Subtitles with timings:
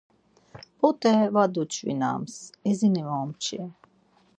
[0.77, 2.35] P̆ot̆e va duç̌vinaps,
[2.69, 3.61] izini momçi.